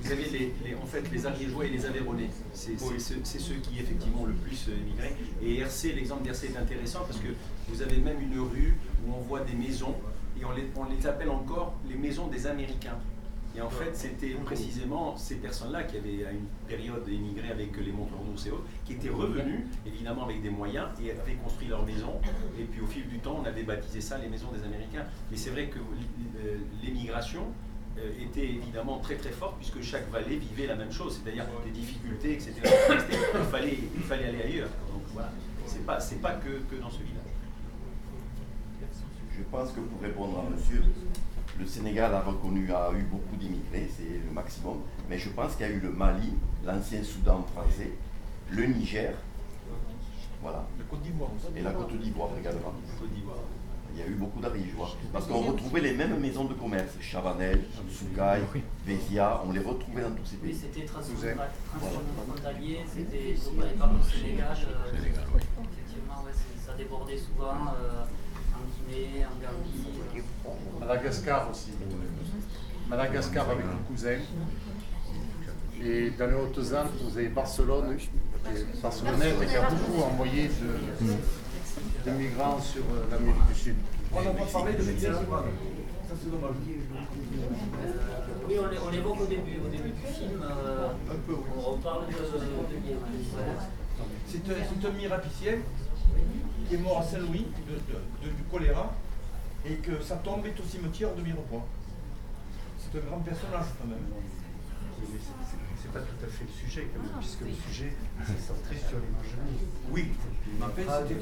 Vous 0.02 0.12
avez 0.12 0.26
les, 0.64 0.76
en 0.76 0.86
fait 0.86 1.10
les 1.12 1.26
Ariégeois 1.26 1.66
et 1.66 1.70
les 1.70 1.86
Aveyronais. 1.86 2.30
C'est 2.54 2.78
ceux 2.78 3.56
qui 3.56 3.80
effectivement 3.80 4.26
le 4.26 4.34
plus 4.34 4.68
émigré. 4.70 5.16
Et 5.44 5.60
RC, 5.60 5.94
l'exemple 5.94 6.24
d'RC 6.24 6.46
est 6.46 6.58
intéressant 6.58 7.02
parce 7.06 7.20
que 7.20 7.30
vous 7.70 7.82
avez 7.82 7.98
même 7.98 8.20
une 8.22 8.40
rue 8.40 8.78
où 9.06 9.14
on 9.14 9.22
voit 9.22 9.42
des 9.42 9.54
maisons 9.54 9.96
et 10.40 10.46
on 10.46 10.52
les, 10.52 10.68
on 10.76 10.86
les 10.86 11.06
appelle 11.06 11.30
encore 11.30 11.76
les 11.88 11.96
maisons 11.96 12.28
des 12.28 12.48
Américains. 12.48 12.98
Et 13.56 13.62
en 13.62 13.70
fait, 13.70 13.94
c'était 13.94 14.30
précisément 14.46 15.18
ces 15.18 15.36
personnes-là 15.36 15.84
qui 15.84 15.98
avaient 15.98 16.26
à 16.26 16.32
une 16.32 16.46
période 16.68 17.08
émigré 17.10 17.52
avec 17.52 17.76
les 17.78 17.92
d'ours 17.92 18.46
et 18.46 18.52
autres, 18.52 18.64
qui 18.86 18.94
étaient 18.94 19.10
revenus, 19.10 19.62
évidemment 19.86 20.24
avec 20.24 20.42
des 20.42 20.50
moyens, 20.50 20.88
et 21.04 21.12
avaient 21.12 21.36
construit 21.36 21.68
leur 21.68 21.86
maison. 21.86 22.22
Et 22.58 22.64
puis 22.64 22.82
au 22.82 22.88
fil 22.88 23.08
du 23.10 23.20
temps, 23.20 23.40
on 23.42 23.46
avait 23.46 23.64
baptisé 23.64 24.00
ça 24.00 24.18
les 24.18 24.30
maisons 24.30 24.52
des 24.52 24.64
Américains. 24.64 25.06
Mais 25.30 25.38
c'est 25.38 25.50
vrai 25.50 25.68
que 25.68 25.80
euh, 25.80 26.58
l'émigration 26.82 27.44
euh, 27.98 28.10
était 28.22 28.48
évidemment 28.48 29.00
très 29.00 29.16
très 29.16 29.32
forte, 29.32 29.58
puisque 29.58 29.82
chaque 29.82 30.10
vallée 30.10 30.38
vivait 30.38 30.68
la 30.68 30.76
même 30.76 30.92
chose, 30.92 31.20
c'est-à-dire 31.22 31.46
des 31.66 31.72
difficultés, 31.72 32.34
etc. 32.34 32.54
Il 32.64 33.46
fallait, 33.52 33.78
il 33.96 34.02
fallait 34.02 34.28
aller 34.28 34.44
ailleurs. 34.44 34.70
Donc 34.94 35.02
voilà, 35.14 35.32
c'est 35.66 35.86
pas, 35.86 36.00
pas 36.22 36.36
que, 36.36 36.74
que 36.74 36.82
dans 36.82 36.90
ce 36.90 37.00
village. 37.00 37.18
Je 39.38 39.44
pense 39.50 39.72
que 39.72 39.80
pour 39.80 40.02
répondre 40.02 40.40
à 40.40 40.50
monsieur, 40.50 40.84
le 41.62 41.68
Sénégal 41.68 42.14
a 42.14 42.22
reconnu, 42.22 42.72
a 42.74 42.90
eu 42.98 43.04
beaucoup 43.04 43.36
d'immigrés, 43.36 43.88
c'est 43.96 44.20
le 44.26 44.32
maximum. 44.34 44.78
Mais 45.08 45.20
je 45.20 45.30
pense 45.30 45.56
qu'il 45.56 45.68
y 45.68 45.70
a 45.70 45.72
eu 45.72 45.80
le 45.80 45.92
Mali, 45.92 46.34
l'ancien 46.66 47.04
Soudan 47.04 47.46
français, 47.54 47.92
le 48.50 48.66
Niger, 48.66 49.14
voilà. 50.42 50.66
Et 51.56 51.62
la 51.62 51.72
Côte 51.72 52.00
d'Ivoire 52.00 52.30
également. 52.40 52.74
Il 53.94 54.00
y 54.00 54.04
a 54.04 54.08
eu 54.08 54.16
beaucoup 54.16 54.40
d'Ariégeois. 54.40 54.90
Parce 55.14 55.28
qu'on 55.28 55.42
retrouvait 55.42 55.82
les 55.82 55.94
mêmes 55.94 56.18
maisons 56.20 56.46
de 56.46 56.54
commerce, 56.56 56.94
Chavanel, 57.00 57.62
Soukaï, 57.92 58.42
Vézia, 58.86 59.42
on 59.46 59.52
les 59.52 59.60
retrouvait 59.60 60.02
dans 60.02 60.12
tous 60.16 60.26
ces 60.26 60.38
pays. 60.38 60.54
Oui, 60.54 60.58
c'était 60.60 60.86
transfrontalier, 60.86 62.80
c'était 62.92 63.36
par 63.78 63.94
le 63.94 64.02
Sénégal. 64.02 64.58
Euh, 64.68 64.94
effectivement, 64.94 66.26
ça 66.66 66.74
débordait 66.74 67.18
souvent. 67.18 67.54
Euh, 67.80 68.06
Madagascar 70.82 71.50
aussi. 71.50 71.72
Madagascar 72.90 73.50
avec 73.50 73.66
mon 73.66 73.78
cousin. 73.88 74.18
Et 75.84 76.12
dans 76.12 76.28
les 76.28 76.36
Hautes-Alpes, 76.36 76.92
vous 77.04 77.18
avez 77.18 77.30
Barcelone, 77.30 77.98
qui 77.98 78.10
est 78.50 78.82
barcelonaise 78.82 79.34
et 79.42 79.46
qui 79.46 79.56
a 79.56 79.70
beaucoup 79.70 80.02
envoyé 80.02 80.50
de, 82.06 82.12
migrants 82.12 82.60
sur 82.60 82.82
euh, 82.82 83.06
l'Amérique 83.12 83.48
du 83.48 83.56
Sud. 83.56 83.76
On 84.12 84.22
n'a 84.22 84.32
pas 84.32 84.46
parlé 84.46 84.74
de 84.74 84.84
médias, 84.84 85.14
ça 85.14 85.22
c'est 86.22 86.30
dommage. 86.30 86.56
Oui, 88.48 88.56
on 88.60 88.90
l'évoque 88.90 89.22
au 89.22 89.26
début, 89.26 89.60
au 89.66 89.70
début 89.70 89.92
du 89.92 90.02
film. 90.02 90.44
Euh, 90.44 90.90
on 91.58 91.62
reparle 91.62 92.08
de, 92.08 92.12
de, 92.12 92.18
C'est 94.28 94.88
un 94.88 94.92
mirapicien 94.92 95.54
qui 96.68 96.76
est 96.76 96.80
mort 96.80 97.00
à 97.00 97.04
Saint-Louis 97.04 97.48
du 98.22 98.44
choléra 98.52 98.94
et 99.66 99.76
que 99.76 100.02
sa 100.02 100.16
tombe 100.18 100.46
est 100.46 100.60
au 100.60 100.64
cimetière 100.64 101.14
de 101.16 101.22
Mirepoix. 101.22 101.66
C'est 102.80 102.98
un 103.00 103.06
grand 103.06 103.20
personnage 103.20 103.68
quand 103.80 103.88
même. 103.88 104.06
C'est 105.82 105.92
pas 105.92 106.00
tout 106.00 106.26
à 106.26 106.28
fait 106.28 106.46
le 106.46 106.70
sujet, 106.70 106.88
puisque 107.20 107.42
le 107.42 107.54
sujet 107.68 107.94
c'est 108.26 108.40
centré 108.40 108.76
sur 108.78 109.00
les 109.00 109.10
marginaux. 109.10 109.58
Oui, 109.90 110.06
en 110.62 110.70
fait 110.70 110.84
c'était 110.84 111.16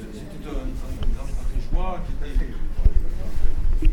un, 0.48 1.72
joie 1.72 2.00
qui 2.06 2.12
était. 2.12 3.90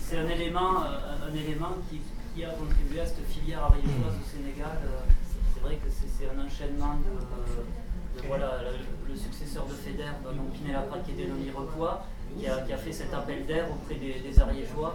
C'est 0.00 0.18
un 0.18 0.28
élément, 0.28 0.84
euh, 0.84 1.28
un 1.28 1.34
élément 1.34 1.76
qui, 1.90 2.00
qui, 2.34 2.44
a 2.44 2.50
contribué 2.50 3.00
à 3.00 3.06
cette 3.06 3.26
filière 3.26 3.64
ariégeoise 3.64 4.14
au 4.14 4.36
Sénégal. 4.36 4.78
C'est 5.52 5.60
vrai 5.60 5.76
que 5.76 5.90
c'est 5.90 6.30
un 6.30 6.46
enchaînement 6.46 6.94
de, 6.94 8.24
voilà, 8.26 8.60
le, 9.08 9.16
successeur 9.16 9.66
de 9.66 9.74
Feder, 9.74 10.10
donc 10.24 10.52
Pinelapra 10.52 10.98
qui 11.00 11.12
est 11.12 11.14
dénommé 11.14 11.50
Repoix, 11.54 12.06
qui 12.38 12.46
a, 12.46 12.76
fait 12.76 12.92
cet 12.92 13.12
appel 13.12 13.46
d'air 13.46 13.66
auprès 13.70 13.96
des, 13.96 14.20
des 14.20 14.40
Ariégeois, 14.40 14.94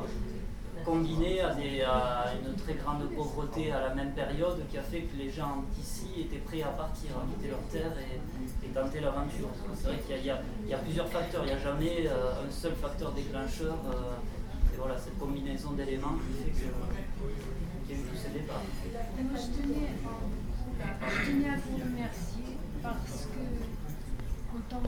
combiné 0.85 1.41
à, 1.41 2.33
une 2.33 2.55
très 2.55 2.73
grande 2.73 3.09
pauvreté 3.15 3.71
à 3.71 3.81
la 3.81 3.95
même 3.95 4.11
période, 4.11 4.59
qui 4.69 4.77
a 4.77 4.81
fait 4.81 5.01
que 5.01 5.17
les 5.17 5.31
gens 5.31 5.63
d'ici 5.75 6.07
étaient 6.21 6.43
prêts 6.43 6.61
à 6.61 6.69
partir, 6.69 7.11
à 7.17 7.25
quitter 7.33 7.49
leur 7.49 7.61
terre 7.71 7.93
et, 7.99 8.65
et 8.65 8.69
tenter 8.69 8.99
l'aventure. 8.99 9.49
C'est 9.75 9.87
vrai 9.87 9.99
qu'il 10.07 10.25
y, 10.25 10.29
a 10.73 10.77
plusieurs 10.77 11.07
facteurs, 11.07 11.43
il 11.45 11.47
n'y 11.47 11.53
a 11.53 11.59
jamais 11.59 12.07
euh, 12.07 12.45
un 12.45 12.51
seul 12.51 12.73
facteur 12.73 13.11
déclencheur. 13.13 13.75
Euh, 13.87 14.15
voilà, 14.77 14.97
cette 14.97 15.17
combinaison 15.17 15.71
d'éléments 15.71 16.17
qui 16.17 16.43
fait 16.43 16.51
qu'il 16.51 17.95
y 17.95 17.99
a 17.99 18.01
eu 18.01 18.05
tous 18.05 18.17
ces. 18.17 18.29
Moi, 19.23 19.39
je 19.39 19.61
tenais, 19.61 19.87
je 21.09 21.31
tenais 21.31 21.49
à 21.49 21.55
vous 21.55 21.77
remercier 21.77 22.57
parce 22.81 23.27
que, 23.31 24.57
en 24.57 24.61
tant 24.69 24.81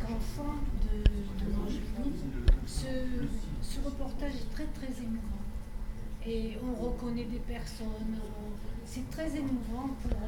qu'enfant 0.00 0.56
ce, 2.66 2.86
ce, 3.62 3.80
reportage 3.84 4.34
est 4.34 4.54
très 4.54 4.66
très 4.66 5.02
émouvant. 5.02 5.42
Et 6.26 6.56
on 6.62 6.84
reconnaît 6.84 7.24
des 7.24 7.38
personnes. 7.38 8.18
C'est 8.84 9.08
très 9.10 9.36
émouvant 9.36 9.90
pour, 10.02 10.18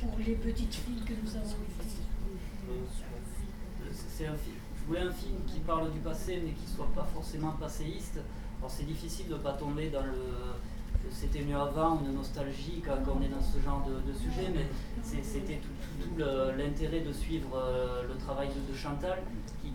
pour 0.00 0.18
les 0.18 0.34
petites 0.34 0.74
filles 0.74 1.02
que 1.04 1.12
nous 1.22 1.36
avons 1.36 1.46
été. 1.46 1.88
C'est 3.94 4.26
un 4.26 4.36
film. 4.36 4.56
Je 4.80 4.86
voulais 4.86 5.00
un 5.00 5.12
film 5.12 5.36
qui 5.46 5.60
parle 5.60 5.92
du 5.92 5.98
passé 6.00 6.40
mais 6.44 6.52
qui 6.52 6.70
ne 6.70 6.76
soit 6.76 6.92
pas 6.94 7.04
forcément 7.12 7.52
passéiste. 7.52 8.20
Alors 8.58 8.70
c'est 8.70 8.86
difficile 8.86 9.28
de 9.28 9.34
ne 9.34 9.38
pas 9.38 9.52
tomber 9.52 9.90
dans 9.90 10.02
le 10.02 10.12
c'était 11.10 11.42
mieux 11.42 11.56
avant, 11.56 12.00
une 12.00 12.14
nostalgie 12.14 12.82
quand, 12.84 12.98
on 13.12 13.22
est 13.22 13.28
dans 13.28 13.40
ce 13.42 13.58
genre 13.64 13.86
de, 13.86 14.12
sujet, 14.12 14.50
mais 14.54 14.66
c'était 15.02 15.60
tout, 15.60 16.22
l'intérêt 16.56 17.00
de 17.00 17.12
suivre 17.12 17.56
euh, 17.56 18.02
le 18.08 18.16
travail 18.16 18.48
de, 18.48 18.76
Chantal 18.76 19.18
qui, 19.62 19.72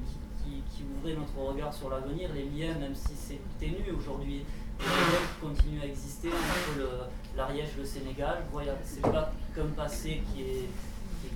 ouvrait 1.00 1.15
notre 1.15 1.38
regard 1.38 1.74
sur 1.74 1.89
l'avenir, 1.89 2.30
les 2.34 2.44
liens, 2.44 2.74
même 2.77 2.94
si 2.94 3.13
c'est 3.15 3.39
ténu 3.58 3.92
aujourd'hui, 3.98 4.44
les 4.80 4.86
liens 4.86 5.25
continuent 5.39 5.82
à 5.82 5.86
exister 5.86 6.27
entre 6.27 7.08
l'Ariège 7.38 7.70
et 7.77 7.80
le 7.80 7.86
Sénégal. 7.86 8.44
Voilà, 8.51 8.74
c'est 8.84 9.01
pas 9.01 9.32
qu'un 9.56 9.68
passé 9.68 10.22
qui 10.34 10.42
est, 10.42 10.68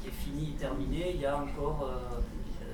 qui, 0.01 0.07
est 0.07 0.11
fini, 0.11 0.51
terminé, 0.59 1.11
il 1.15 1.21
y 1.21 1.25
a 1.25 1.37
encore 1.37 1.89
euh, 1.89 2.19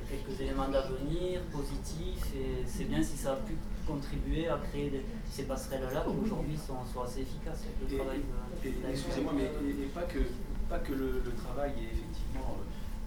quelques 0.10 0.40
éléments 0.42 0.68
d'avenir 0.68 1.42
positifs 1.52 2.34
et 2.36 2.64
c'est 2.66 2.86
bien 2.86 3.04
si 3.04 3.18
ça 3.18 3.34
a 3.34 3.36
pu 3.36 3.56
contribuer 3.86 4.48
à 4.48 4.58
créer 4.58 5.04
ces 5.30 5.44
passerelles-là 5.44 6.06
qui 6.08 6.26
aujourd'hui 6.26 6.58
sont, 6.58 7.02
assez 7.02 7.22
efficaces 7.22 7.64
avec 7.64 7.92
le 7.92 7.98
travail 7.98 8.22
Excusez-moi, 8.90 9.34
mais 9.36 9.52
et, 9.70 9.88
pas 9.88 10.04
que, 10.04 10.20
pas 10.70 10.80
que 10.80 10.94
le, 10.94 11.22
travail 11.38 11.72
est 11.72 11.94
effectivement 11.94 12.58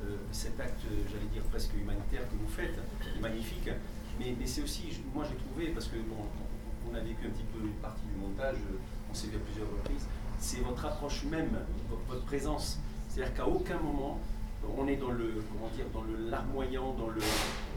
euh, 0.03 0.09
euh, 0.09 0.17
cet 0.31 0.61
acte, 0.61 0.83
j'allais 1.11 1.31
dire 1.33 1.43
presque 1.45 1.73
humanitaire 1.75 2.23
que 2.29 2.37
vous 2.37 2.49
faites, 2.49 2.79
magnifique, 3.21 3.71
mais, 4.19 4.35
mais 4.39 4.47
c'est 4.47 4.63
aussi, 4.63 5.01
moi 5.15 5.25
j'ai 5.29 5.37
trouvé, 5.37 5.73
parce 5.73 5.87
que 5.87 5.97
bon, 5.97 6.27
on 6.91 6.95
a 6.95 7.01
vécu 7.01 7.27
un 7.27 7.31
petit 7.31 7.47
peu 7.53 7.65
une 7.65 7.75
partie 7.75 8.07
du 8.07 8.21
montage, 8.21 8.57
on 9.11 9.15
s'est 9.15 9.29
vu 9.29 9.37
à 9.37 9.41
plusieurs 9.41 9.69
reprises, 9.69 10.07
c'est 10.39 10.61
votre 10.61 10.85
approche 10.85 11.25
même, 11.25 11.51
votre 12.09 12.25
présence. 12.25 12.79
C'est-à-dire 13.09 13.35
qu'à 13.35 13.47
aucun 13.47 13.79
moment, 13.79 14.21
on 14.77 14.87
est 14.89 14.97
dans 14.97 15.11
le 15.11 15.43
comment 15.51 15.71
dire 15.75 15.87
dans 15.93 16.03
le 16.03 16.31
larmoyant, 16.31 16.95
dans 16.95 17.09
le 17.09 17.21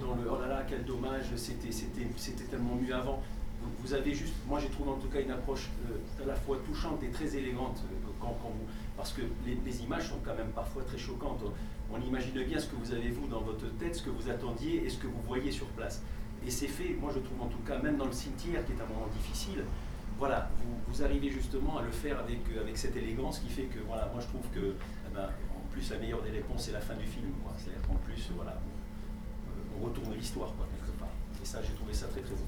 dans 0.02 0.16
le 0.16 0.30
oh 0.30 0.40
là 0.42 0.48
là 0.48 0.64
quel 0.68 0.84
dommage 0.86 1.26
c'était 1.36 1.72
c'était 1.72 2.08
c'était 2.18 2.46
tellement 2.46 2.76
mieux 2.76 2.94
avant. 2.94 3.22
vous 3.80 3.94
avez 3.94 4.14
juste, 4.14 4.34
moi 4.48 4.60
j'ai 4.60 4.70
trouvé 4.70 4.92
en 4.92 4.98
tout 4.98 5.10
cas 5.10 5.22
une 5.22 5.32
approche 5.32 5.70
euh, 5.90 6.24
à 6.24 6.28
la 6.28 6.36
fois 6.36 6.58
touchante 6.66 7.04
et 7.04 7.10
très 7.10 7.36
élégante 7.36 7.84
euh, 7.84 8.10
quand, 8.20 8.38
vous, 8.42 8.66
parce 8.98 9.14
que 9.14 9.22
les, 9.46 9.84
images 9.84 10.10
sont 10.10 10.20
quand 10.24 10.36
même 10.36 10.52
parfois 10.56 10.84
très 10.84 10.98
choquantes. 10.98 11.44
On 11.92 12.00
imagine 12.02 12.44
bien 12.44 12.60
ce 12.60 12.68
que 12.68 12.76
vous 12.76 12.92
avez 12.94 13.10
vous 13.10 13.28
dans 13.28 13.42
votre 13.42 13.68
tête, 13.78 13.96
ce 13.96 14.04
que 14.04 14.12
vous 14.12 14.30
attendiez 14.30 14.86
et 14.86 14.90
ce 14.90 14.98
que 14.98 15.08
vous 15.08 15.22
voyez 15.28 15.52
sur 15.52 15.66
place. 15.68 16.02
Et 16.46 16.52
c'est 16.52 16.68
fait, 16.68 16.96
moi 17.02 17.12
je 17.14 17.20
trouve 17.20 17.42
en 17.42 17.48
tout 17.48 17.64
cas, 17.68 17.80
même 17.80 17.98
dans 17.98 18.06
le 18.06 18.14
cimetière 18.14 18.66
qui 18.66 18.72
est 18.74 18.82
un 18.82 18.88
moment 18.94 19.08
difficile, 19.14 19.64
voilà, 20.18 20.50
vous, 20.88 21.02
arrivez 21.02 21.30
justement 21.30 21.78
à 21.78 21.82
le 21.82 21.92
faire 21.92 22.20
avec, 22.20 22.40
avec 22.60 22.78
cette 22.78 22.96
élégance 22.98 23.40
qui 23.40 23.50
fait 23.50 23.64
que, 23.64 23.80
voilà, 23.88 24.10
moi 24.12 24.22
je 24.22 24.28
trouve 24.28 24.46
que, 24.54 24.76
eh 25.08 25.16
ben, 25.16 25.30
la 25.92 25.98
meilleure 25.98 26.22
des 26.22 26.32
réponses, 26.32 26.64
c'est 26.66 26.72
la 26.72 26.82
fin 26.82 26.96
du 26.96 27.06
film. 27.06 27.32
C'est-à-dire 27.58 27.82
qu'en 27.88 27.96
plus, 27.96 28.30
voilà, 28.36 28.60
on, 29.80 29.86
retourne 29.86 30.14
l'histoire, 30.14 30.54
quelque 30.76 30.98
part. 31.00 31.10
Et 31.42 31.46
ça, 31.46 31.60
j'ai 31.64 31.74
trouvé 31.74 31.94
ça 31.94 32.08
très 32.08 32.22
très 32.22 32.36
beau. 32.36 32.48